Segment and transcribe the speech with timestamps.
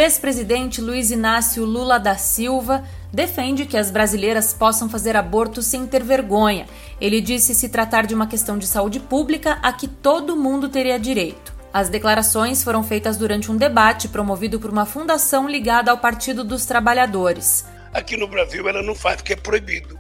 [0.02, 6.04] ex-presidente Luiz Inácio Lula da Silva defende que as brasileiras possam fazer aborto sem ter
[6.04, 6.66] vergonha.
[7.00, 10.98] Ele disse se tratar de uma questão de saúde pública a que todo mundo teria
[10.98, 11.54] direito.
[11.72, 16.66] As declarações foram feitas durante um debate promovido por uma fundação ligada ao Partido dos
[16.66, 17.66] Trabalhadores.
[17.94, 20.00] Aqui no Brasil ela não faz porque é proibido,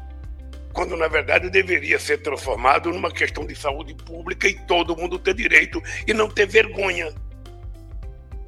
[0.73, 5.35] quando na verdade deveria ser transformado numa questão de saúde pública e todo mundo ter
[5.35, 7.13] direito e não ter vergonha.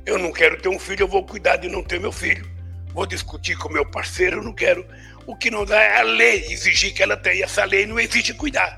[0.06, 2.54] Eu não quero ter um filho, eu vou cuidar de não ter meu filho
[2.94, 4.86] vou discutir com meu parceiro, eu não quero.
[5.26, 7.46] O que não dá é a lei exigir que ela tenha.
[7.46, 8.78] Essa lei não exige cuidar.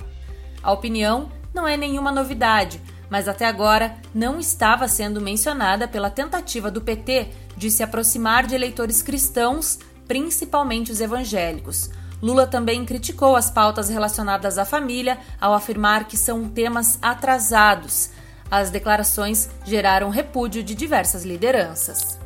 [0.63, 6.71] A opinião não é nenhuma novidade, mas até agora não estava sendo mencionada pela tentativa
[6.71, 11.89] do PT de se aproximar de eleitores cristãos, principalmente os evangélicos.
[12.21, 18.09] Lula também criticou as pautas relacionadas à família ao afirmar que são temas atrasados.
[18.49, 22.19] As declarações geraram repúdio de diversas lideranças.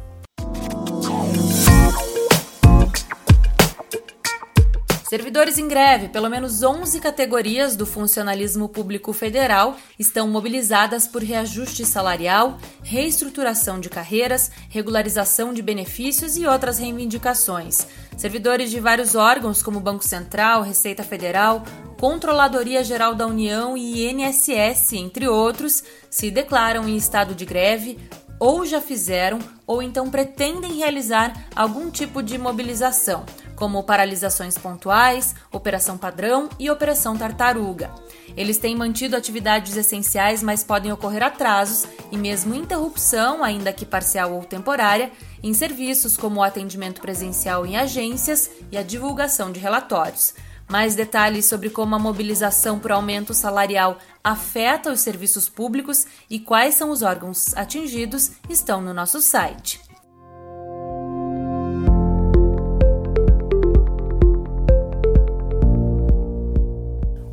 [5.09, 11.83] Servidores em greve, pelo menos 11 categorias do funcionalismo público federal estão mobilizadas por reajuste
[11.83, 17.87] salarial, reestruturação de carreiras, regularização de benefícios e outras reivindicações.
[18.15, 21.63] Servidores de vários órgãos, como Banco Central, Receita Federal,
[21.99, 27.99] Controladoria Geral da União e INSS, entre outros, se declaram em estado de greve
[28.39, 29.37] ou já fizeram
[29.67, 37.17] ou então pretendem realizar algum tipo de mobilização como paralisações pontuais, operação padrão e operação
[37.17, 37.91] tartaruga.
[38.37, 44.31] Eles têm mantido atividades essenciais, mas podem ocorrer atrasos e mesmo interrupção, ainda que parcial
[44.31, 45.11] ou temporária,
[45.43, 50.33] em serviços como o atendimento presencial em agências e a divulgação de relatórios.
[50.69, 56.75] Mais detalhes sobre como a mobilização por aumento salarial afeta os serviços públicos e quais
[56.75, 59.81] são os órgãos atingidos estão no nosso site.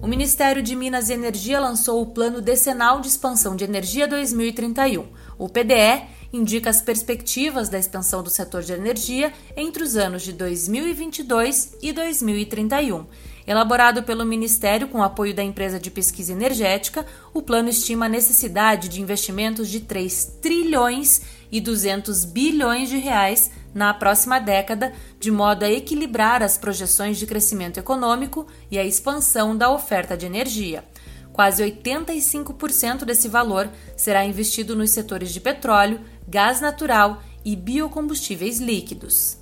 [0.01, 5.05] O Ministério de Minas e Energia lançou o Plano Decenal de Expansão de Energia 2031.
[5.37, 10.33] O PDE indica as perspectivas da expansão do setor de energia entre os anos de
[10.33, 13.07] 2022 e 2031.
[13.47, 18.89] Elaborado pelo Ministério com apoio da empresa de pesquisa energética, o plano estima a necessidade
[18.89, 25.65] de investimentos de 3 trilhões e 200 bilhões de reais na próxima década, de modo
[25.65, 30.85] a equilibrar as projeções de crescimento econômico e a expansão da oferta de energia.
[31.37, 39.37] Quase 85% desse valor será investido nos setores de petróleo, gás natural e biocombustíveis líquidos.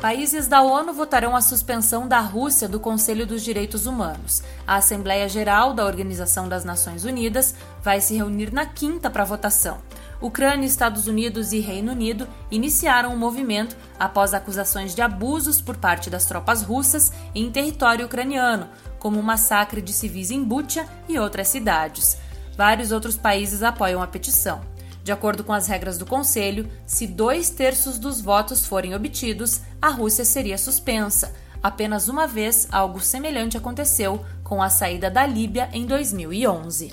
[0.00, 4.42] Países da ONU votarão a suspensão da Rússia do Conselho dos Direitos Humanos.
[4.66, 9.78] A Assembleia Geral da Organização das Nações Unidas vai se reunir na quinta para votação.
[10.22, 16.08] Ucrânia, Estados Unidos e Reino Unido iniciaram um movimento após acusações de abusos por parte
[16.08, 18.68] das tropas russas em território ucraniano,
[19.00, 22.16] como o massacre de civis em Bucha e outras cidades.
[22.56, 24.60] Vários outros países apoiam a petição.
[25.02, 29.88] De acordo com as regras do Conselho, se dois terços dos votos forem obtidos, a
[29.88, 31.34] Rússia seria suspensa.
[31.60, 36.92] Apenas uma vez algo semelhante aconteceu com a saída da Líbia em 2011.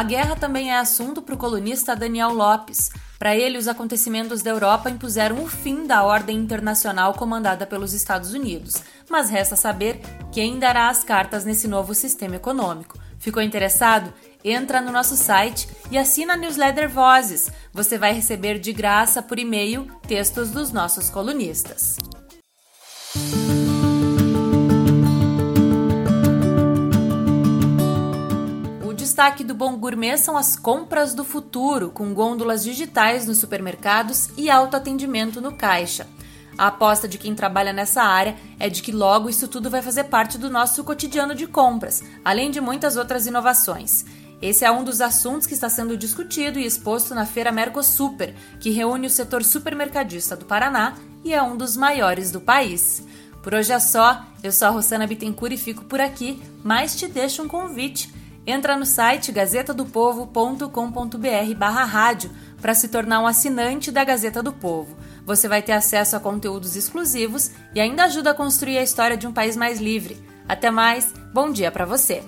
[0.00, 2.88] A guerra também é assunto para o colunista Daniel Lopes.
[3.18, 8.32] Para ele, os acontecimentos da Europa impuseram o fim da ordem internacional comandada pelos Estados
[8.32, 8.76] Unidos,
[9.10, 10.00] mas resta saber
[10.32, 12.98] quem dará as cartas nesse novo sistema econômico.
[13.18, 14.10] Ficou interessado?
[14.42, 17.50] Entra no nosso site e assina a newsletter Vozes.
[17.70, 21.98] Você vai receber de graça por e-mail textos dos nossos colunistas.
[29.20, 34.48] Destaque do Bom Gourmet são as compras do futuro, com gôndolas digitais nos supermercados e
[34.48, 36.06] autoatendimento no caixa.
[36.56, 40.04] A aposta de quem trabalha nessa área é de que logo isso tudo vai fazer
[40.04, 44.06] parte do nosso cotidiano de compras, além de muitas outras inovações.
[44.40, 48.70] Esse é um dos assuntos que está sendo discutido e exposto na Feira Mercosuper, que
[48.70, 53.06] reúne o setor supermercadista do Paraná e é um dos maiores do país.
[53.42, 57.06] Por hoje é só, eu sou a Rosana Bittencourt e fico por aqui, mas te
[57.06, 58.18] deixo um convite.
[58.50, 64.96] Entra no site gazetadopovo.com.br barra rádio para se tornar um assinante da Gazeta do Povo.
[65.24, 69.26] Você vai ter acesso a conteúdos exclusivos e ainda ajuda a construir a história de
[69.26, 70.20] um país mais livre.
[70.48, 72.24] Até mais, bom dia para você!